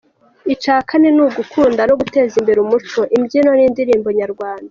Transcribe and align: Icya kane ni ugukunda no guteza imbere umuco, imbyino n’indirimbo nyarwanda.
Icya 0.53 0.75
kane 0.89 1.09
ni 1.15 1.21
ugukunda 1.25 1.81
no 1.89 1.95
guteza 2.01 2.33
imbere 2.41 2.59
umuco, 2.61 2.99
imbyino 3.15 3.51
n’indirimbo 3.55 4.07
nyarwanda. 4.19 4.59